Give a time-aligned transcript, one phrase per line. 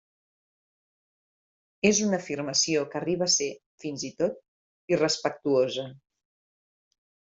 [1.91, 3.53] És una afirmació que arriba a ser,
[3.87, 4.43] fins i tot,
[4.99, 5.89] irrespectuosa.